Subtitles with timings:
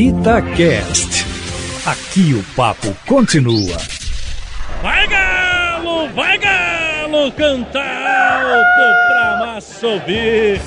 [0.00, 1.26] Itacast.
[1.84, 3.76] Aqui o papo continua.
[4.82, 10.58] Vai galo, vai galo, canta alto pra massa ouvir.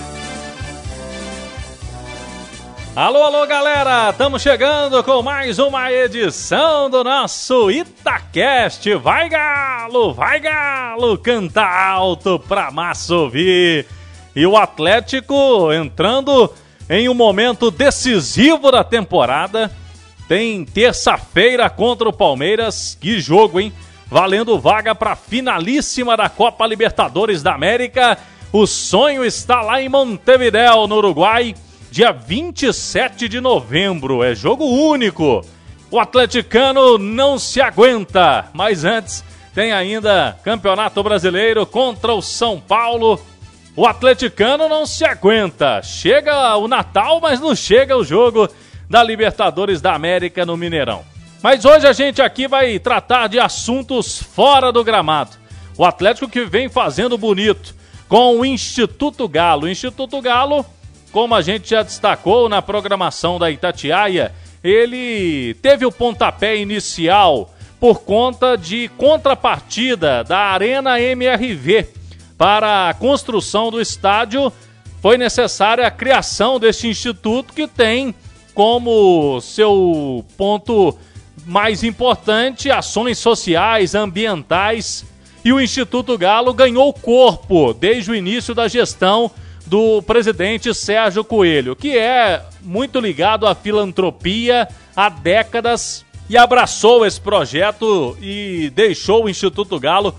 [2.96, 4.12] Alô, alô, galera!
[4.12, 8.94] Estamos chegando com mais uma edição do nosso Itacast.
[8.98, 13.88] Vai galo, vai galo, canta alto pra massa ouvir.
[14.36, 16.54] E o Atlético entrando
[16.90, 19.72] em um momento decisivo da temporada.
[20.28, 22.98] Tem terça-feira contra o Palmeiras.
[23.00, 23.74] Que jogo, hein?
[24.08, 28.18] Valendo vaga para finalíssima da Copa Libertadores da América.
[28.52, 31.56] O sonho está lá em Montevideo, no Uruguai,
[31.90, 34.24] dia 27 de novembro.
[34.24, 35.44] É jogo único.
[35.90, 39.24] O atleticano não se aguenta, mas antes
[39.54, 43.20] tem ainda Campeonato Brasileiro contra o São Paulo
[43.76, 45.82] o atleticano não se aguenta.
[45.82, 48.48] Chega o Natal, mas não chega o jogo
[48.90, 51.04] da Libertadores da América no Mineirão.
[51.42, 55.32] Mas hoje a gente aqui vai tratar de assuntos fora do gramado.
[55.78, 57.76] O Atlético que vem fazendo bonito
[58.08, 59.64] com o Instituto Galo.
[59.64, 60.64] O Instituto Galo,
[61.12, 64.32] como a gente já destacou na programação da Itatiaia,
[64.64, 72.03] ele teve o pontapé inicial por conta de contrapartida da Arena MRV
[72.44, 74.52] para a construção do estádio,
[75.02, 78.14] foi necessária a criação deste instituto que tem
[78.54, 80.98] como seu ponto
[81.46, 85.06] mais importante ações sociais, ambientais.
[85.46, 89.32] E o Instituto Galo ganhou corpo desde o início da gestão
[89.66, 97.22] do presidente Sérgio Coelho, que é muito ligado à filantropia há décadas e abraçou esse
[97.22, 100.14] projeto e deixou o Instituto Galo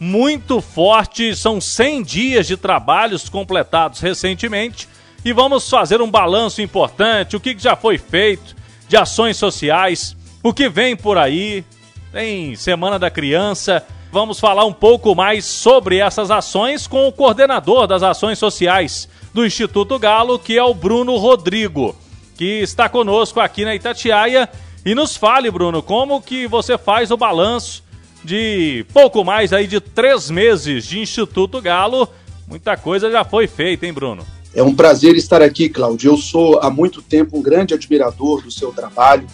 [0.00, 1.36] muito forte.
[1.36, 4.88] São 100 dias de trabalhos completados recentemente
[5.22, 8.56] e vamos fazer um balanço importante, o que já foi feito
[8.88, 11.62] de ações sociais, o que vem por aí.
[12.10, 13.86] Tem Semana da Criança.
[14.10, 19.46] Vamos falar um pouco mais sobre essas ações com o coordenador das ações sociais do
[19.46, 21.94] Instituto Galo, que é o Bruno Rodrigo,
[22.36, 24.48] que está conosco aqui na Itatiaia.
[24.84, 27.84] E nos fale, Bruno, como que você faz o balanço
[28.24, 32.08] de pouco mais aí de três meses de Instituto Galo,
[32.46, 34.24] muita coisa já foi feita, hein, Bruno?
[34.54, 36.12] É um prazer estar aqui, Cláudio.
[36.12, 39.26] Eu sou há muito tempo um grande admirador do seu trabalho.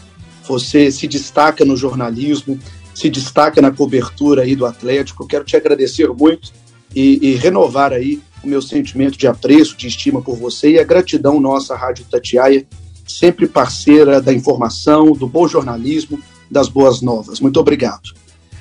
[0.47, 2.59] Você se destaca no jornalismo,
[2.95, 5.27] se destaca na cobertura aí do Atlético.
[5.27, 6.53] quero te agradecer muito
[6.95, 10.85] e, e, renovar aí o meu sentimento de apreço, de estima por você e a
[10.85, 12.67] gratidão nossa à Rádio Tatiaia,
[13.07, 16.21] sempre parceira da informação, do bom jornalismo,
[16.51, 17.41] das boas novas.
[17.41, 18.15] Muito obrigado.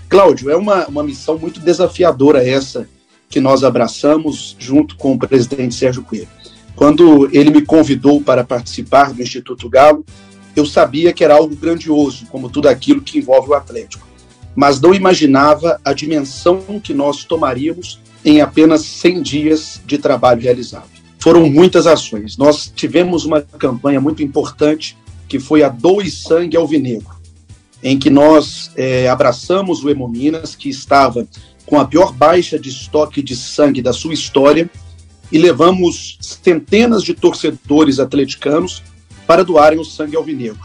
[0.07, 2.87] Cláudio, é uma, uma missão muito desafiadora essa
[3.29, 6.27] que nós abraçamos junto com o presidente Sérgio Coelho.
[6.75, 10.05] Quando ele me convidou para participar do Instituto Galo,
[10.55, 14.07] eu sabia que era algo grandioso, como tudo aquilo que envolve o Atlético,
[14.55, 20.89] mas não imaginava a dimensão que nós tomaríamos em apenas 100 dias de trabalho realizado.
[21.19, 22.37] Foram muitas ações.
[22.37, 24.95] Nós tivemos uma campanha muito importante
[25.27, 27.14] que foi a Doe Sangue Alvinegro
[27.85, 31.27] em que nós é, abraçamos o Hemominas, que estava
[31.67, 34.67] com a pior baixa de estoque de sangue da sua história,
[35.31, 38.81] e levamos centenas de torcedores atleticanos
[39.27, 40.59] para doarem o sangue alvinegro.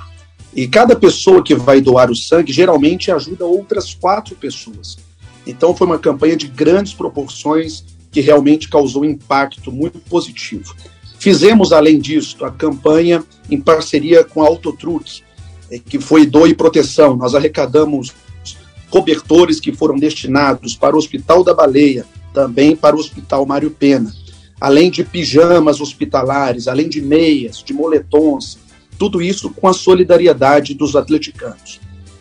[0.56, 4.96] E cada pessoa que vai doar o sangue geralmente ajuda outras quatro pessoas.
[5.46, 10.74] Então foi uma campanha de grandes proporções que realmente causou impacto muito positivo.
[11.18, 15.22] Fizemos, além disso, a campanha em parceria com a Autotruque,
[15.78, 17.16] que foi Doe Proteção.
[17.16, 18.12] Nós arrecadamos
[18.90, 22.04] cobertores que foram destinados para o Hospital da Baleia,
[22.34, 24.12] também para o Hospital Mário Pena,
[24.60, 28.58] além de pijamas hospitalares, além de meias, de moletons,
[28.98, 31.80] tudo isso com a solidariedade dos atleticanos.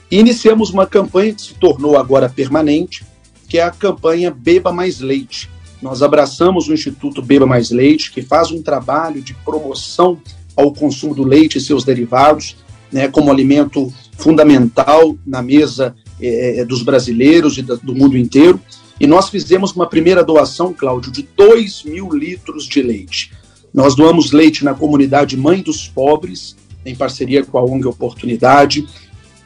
[0.10, 3.04] E iniciamos uma campanha que se tornou agora permanente,
[3.48, 5.50] que é a campanha Beba Mais Leite.
[5.82, 10.20] Nós abraçamos o Instituto Beba Mais Leite, que faz um trabalho de promoção
[10.56, 12.58] ao consumo do leite e seus derivados,
[12.92, 18.60] né, como alimento fundamental na mesa é, dos brasileiros e do mundo inteiro.
[19.00, 23.32] E nós fizemos uma primeira doação, Cláudio, de 2 mil litros de leite.
[23.74, 26.56] Nós doamos leite na comunidade Mãe dos Pobres,
[26.86, 28.88] em parceria com a ONG Oportunidade.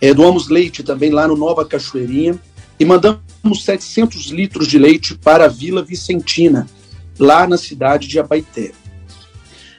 [0.01, 2.39] É, doamos leite também lá no Nova Cachoeirinha
[2.79, 6.67] e mandamos 700 litros de leite para a Vila Vicentina,
[7.19, 8.71] lá na cidade de Abaité.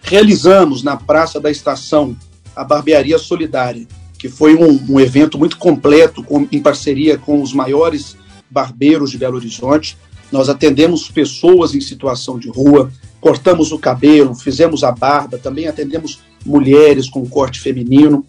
[0.03, 2.17] Realizamos na Praça da Estação
[2.55, 3.87] a Barbearia Solidária,
[4.19, 8.17] que foi um, um evento muito completo, com, em parceria com os maiores
[8.51, 9.97] barbeiros de Belo Horizonte.
[10.31, 12.91] Nós atendemos pessoas em situação de rua,
[13.21, 18.25] cortamos o cabelo, fizemos a barba, também atendemos mulheres com corte feminino.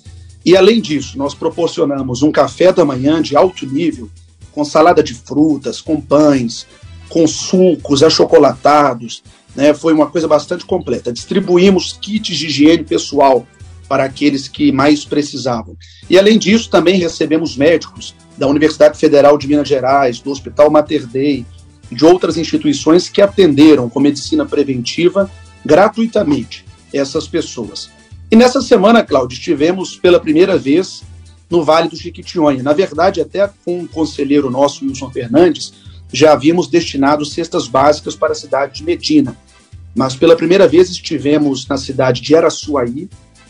[0.45, 4.09] E além disso, nós proporcionamos um café da manhã de alto nível,
[4.51, 6.67] com salada de frutas, com pães,
[7.09, 9.23] com sucos achocolatados,
[9.55, 9.73] né?
[9.73, 11.13] Foi uma coisa bastante completa.
[11.13, 13.47] Distribuímos kits de higiene pessoal
[13.95, 15.77] para aqueles que mais precisavam.
[16.09, 21.07] E além disso, também recebemos médicos da Universidade Federal de Minas Gerais, do Hospital Mater
[21.07, 21.45] Dei,
[21.89, 25.31] de outras instituições que atenderam com medicina preventiva
[25.63, 27.89] gratuitamente essas pessoas.
[28.29, 31.01] E nessa semana, Cláudio, estivemos pela primeira vez
[31.49, 32.61] no Vale do Chiquitinhonha.
[32.61, 35.71] Na verdade, até com um conselheiro nosso, Wilson Fernandes,
[36.11, 39.37] já havíamos destinado cestas básicas para a cidade de Medina.
[39.95, 43.07] Mas pela primeira vez estivemos na cidade de Araçuaí,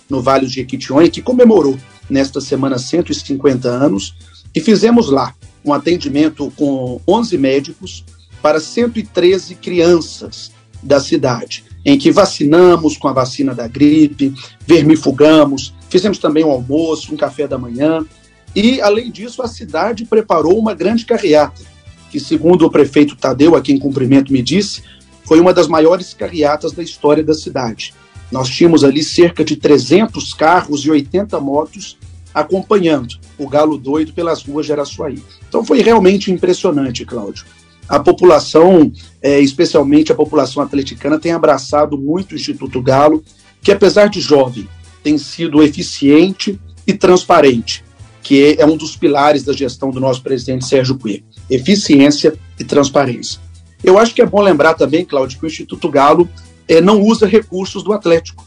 [0.09, 1.77] no Vale do Jequitinhonha, que comemorou
[2.09, 4.15] nesta semana 150 anos,
[4.53, 8.05] e fizemos lá um atendimento com 11 médicos
[8.41, 14.33] para 113 crianças da cidade, em que vacinamos com a vacina da gripe,
[14.67, 18.05] vermifugamos, fizemos também um almoço, um café da manhã,
[18.55, 21.61] e além disso a cidade preparou uma grande carreata,
[22.11, 24.83] que segundo o prefeito Tadeu, aqui em cumprimento, me disse,
[25.25, 27.93] foi uma das maiores carreatas da história da cidade.
[28.31, 31.97] Nós tínhamos ali cerca de 300 carros e 80 motos
[32.33, 35.23] acompanhando o Galo Doido pelas ruas de Araçuaí.
[35.47, 37.45] Então foi realmente impressionante, Cláudio.
[37.87, 38.91] A população,
[39.21, 43.23] é, especialmente a população atleticana, tem abraçado muito o Instituto Galo,
[43.61, 44.67] que apesar de jovem,
[45.03, 47.85] tem sido eficiente e transparente,
[48.21, 51.23] que é um dos pilares da gestão do nosso presidente Sérgio Coelho.
[51.49, 53.39] Eficiência e transparência.
[53.83, 56.27] Eu acho que é bom lembrar também, Cláudio, que o Instituto Galo
[56.67, 58.45] é, não usa recursos do Atlético.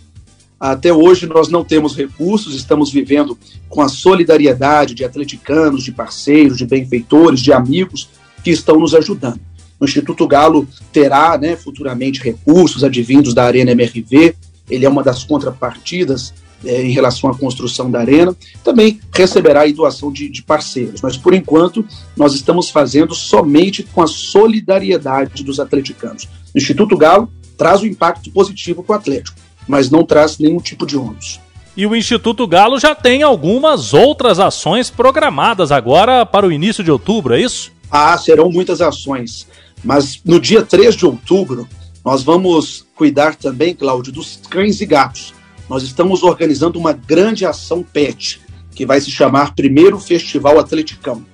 [0.58, 3.38] Até hoje nós não temos recursos, estamos vivendo
[3.68, 8.08] com a solidariedade de atleticanos, de parceiros, de benfeitores, de amigos
[8.42, 9.40] que estão nos ajudando.
[9.78, 14.34] O Instituto Galo terá né, futuramente recursos advindos da Arena MRV,
[14.68, 19.72] ele é uma das contrapartidas é, em relação à construção da arena, também receberá a
[19.72, 21.00] doação de, de, parceiros.
[21.00, 21.86] Mas, por enquanto,
[22.16, 26.28] nós estamos fazendo somente com a solidariedade dos atleticanos.
[26.52, 30.86] O Instituto Galo traz um impacto positivo para o Atlético, mas não traz nenhum tipo
[30.86, 31.38] de ônus.
[31.76, 36.90] E o Instituto Galo já tem algumas outras ações programadas agora para o início de
[36.90, 37.70] outubro, é isso?
[37.90, 39.46] Ah, serão muitas ações.
[39.84, 41.68] Mas no dia 3 de outubro,
[42.04, 45.34] nós vamos cuidar também, Cláudio, dos cães e gatos
[45.68, 48.40] nós estamos organizando uma grande ação PET,
[48.74, 51.24] que vai se chamar Primeiro Festival Atleticão.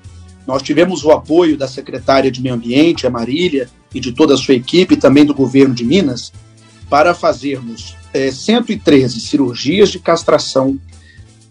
[0.46, 4.36] Nós tivemos o apoio da secretária de Meio Ambiente, a Marília, e de toda a
[4.36, 6.32] sua equipe, também do governo de Minas,
[6.90, 10.78] para fazermos é, 113 cirurgias de castração,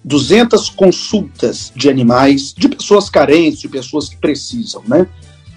[0.03, 5.07] 200 consultas de animais, de pessoas carentes, de pessoas que precisam, né?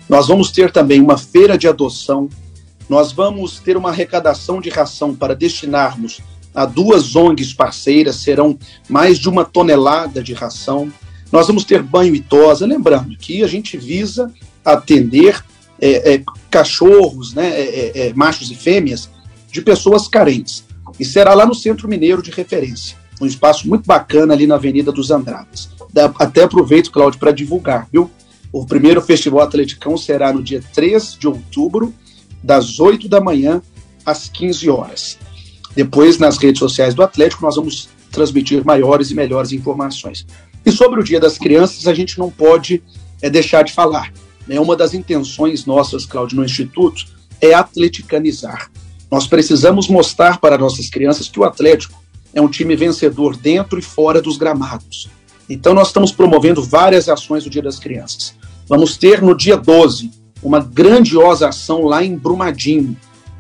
[0.09, 2.29] Nós vamos ter também uma feira de adoção,
[2.89, 6.21] nós vamos ter uma arrecadação de ração para destinarmos
[6.55, 10.91] a duas ONGs parceiras, serão mais de uma tonelada de ração.
[11.33, 14.33] Nós vamos ter banho e tosa, lembrando que a gente visa
[14.65, 15.43] atender
[15.81, 19.11] é, é, cachorros, né, é, é, é, machos e fêmeas,
[19.51, 20.65] de pessoas carentes.
[20.99, 24.93] E será lá no Centro Mineiro de Referência, um espaço muito bacana ali na Avenida
[24.93, 25.69] dos Andradas.
[26.19, 28.11] Até aproveito, Cláudio, para divulgar, viu?
[28.53, 31.93] O primeiro Festival Atleticão será no dia 3 de outubro,
[32.43, 33.61] das 8 da manhã
[34.05, 35.19] às 15 horas.
[35.75, 40.27] Depois, nas redes sociais do Atlético, nós vamos transmitir maiores e melhores informações.
[40.67, 42.83] E sobre o Dia das Crianças, a gente não pode
[43.23, 44.13] é, deixar de falar.
[44.49, 44.59] Né?
[44.59, 47.07] Uma das intenções nossas, Cláudio, no Instituto,
[47.41, 48.69] é atleticanizar.
[49.09, 52.03] Nós precisamos mostrar para nossas crianças que o Atlético
[52.35, 55.09] é um time vencedor dentro e fora dos gramados.
[55.49, 58.35] Então, nós estamos promovendo várias ações do Dia das Crianças.
[58.69, 60.11] Vamos ter no dia 12
[60.43, 62.97] uma grandiosa ação lá em Brumadinho,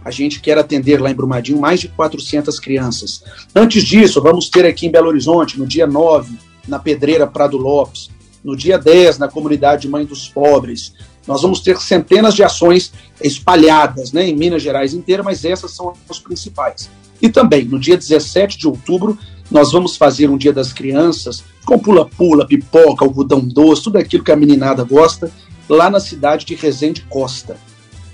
[0.06, 3.24] a gente quer atender lá em Brumadinho mais de 400 crianças.
[3.52, 6.32] Antes disso, vamos ter aqui em Belo Horizonte, no dia 9,
[6.66, 8.10] na Pedreira Prado Lopes,
[8.42, 10.94] no dia 10, na comunidade Mãe dos Pobres.
[11.26, 15.94] Nós vamos ter centenas de ações espalhadas né, em Minas Gerais inteira, mas essas são
[16.08, 16.88] as principais.
[17.20, 19.18] E também, no dia 17 de outubro,
[19.50, 24.32] nós vamos fazer um Dia das Crianças com pula-pula, pipoca, algodão doce, tudo aquilo que
[24.32, 25.30] a meninada gosta,
[25.68, 27.56] lá na cidade de Resende Costa.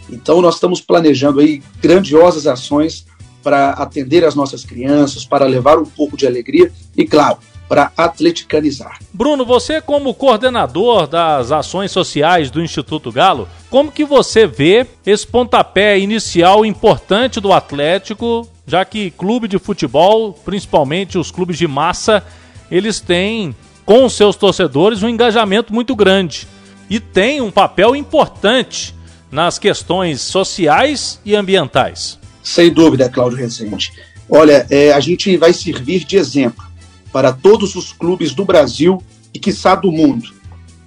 [0.09, 3.07] Então, nós estamos planejando aí grandiosas ações
[3.43, 7.39] para atender as nossas crianças, para levar um pouco de alegria e, claro,
[7.73, 8.99] para atleticanizar.
[9.15, 15.27] Bruno, você como coordenador das ações sociais do Instituto Galo, como que você vê esse
[15.27, 22.23] pontapé inicial importante do Atlético, já que clube de futebol, principalmente os clubes de massa,
[22.71, 26.47] eles têm com seus torcedores um engajamento muito grande
[26.91, 28.95] e tem um papel importante
[29.31, 32.19] nas questões sociais e ambientais?
[32.43, 33.95] Sem dúvida, Cláudio Rezende.
[34.29, 36.71] Olha, é, a gente vai servir de exemplo
[37.13, 39.03] para todos os clubes do Brasil
[39.35, 40.33] e, quiçá, do mundo,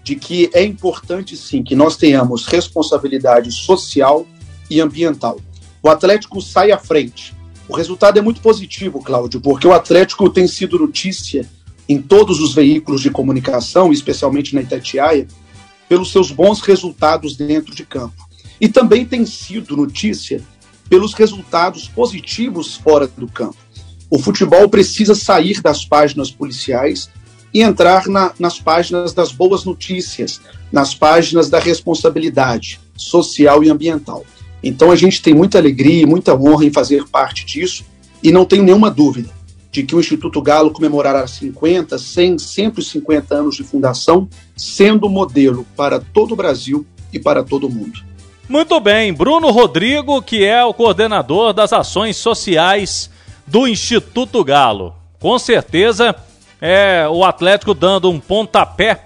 [0.04, 4.26] de que é importante, sim, que nós tenhamos responsabilidade social
[4.70, 5.40] e ambiental.
[5.82, 7.34] O Atlético sai à frente.
[7.68, 11.48] O resultado é muito positivo, Cláudio, porque o Atlético tem sido notícia
[11.88, 15.28] em todos os veículos de comunicação, especialmente na Itatiaia,
[15.88, 18.26] pelos seus bons resultados dentro de campo.
[18.60, 20.42] E também tem sido notícia
[20.90, 23.58] pelos resultados positivos fora do campo.
[24.10, 27.10] O futebol precisa sair das páginas policiais
[27.54, 34.26] e entrar na, nas páginas das boas notícias, nas páginas da responsabilidade social e ambiental.
[34.62, 37.86] Então a gente tem muita alegria e muita honra em fazer parte disso
[38.22, 39.30] e não tenho nenhuma dúvida
[39.72, 46.00] de que o Instituto Galo comemorará 50, 100, 150 anos de fundação, sendo modelo para
[46.00, 48.00] todo o Brasil e para todo o mundo.
[48.48, 53.10] Muito bem, Bruno Rodrigo, que é o coordenador das ações sociais
[53.48, 54.96] do Instituto Galo.
[55.20, 56.16] Com certeza
[56.62, 59.06] é o Atlético dando um pontapé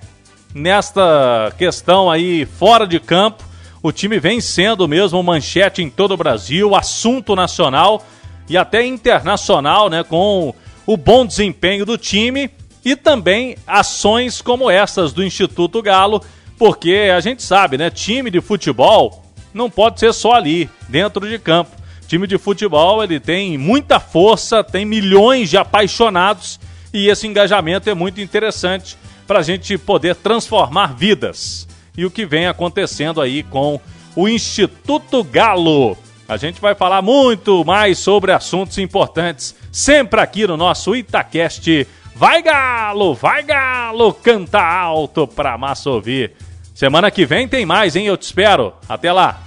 [0.54, 3.44] nesta questão aí fora de campo.
[3.82, 8.06] O time vem sendo mesmo manchete em todo o Brasil, assunto nacional
[8.48, 10.54] e até internacional, né, com
[10.86, 12.50] o bom desempenho do time
[12.84, 16.22] e também ações como essas do Instituto Galo,
[16.58, 21.40] porque a gente sabe, né, time de futebol não pode ser só ali, dentro de
[21.40, 21.79] campo.
[22.10, 26.60] Time de futebol, ele tem muita força, tem milhões de apaixonados
[26.92, 28.98] e esse engajamento é muito interessante
[29.28, 31.68] para a gente poder transformar vidas.
[31.96, 33.80] E o que vem acontecendo aí com
[34.16, 35.96] o Instituto Galo.
[36.28, 41.88] A gente vai falar muito mais sobre assuntos importantes sempre aqui no nosso Itacast.
[42.16, 46.32] Vai Galo, vai Galo, canta alto pra massa ouvir.
[46.74, 48.08] Semana que vem tem mais, hein?
[48.08, 48.74] Eu te espero.
[48.88, 49.44] Até lá.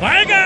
[0.00, 0.41] Vai Galo,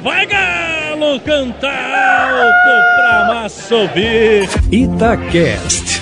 [0.00, 4.48] vai Galo, canta alto pra massa ouvir.
[4.70, 6.00] Itacast.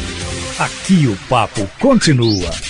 [0.58, 2.69] Aqui o papo continua.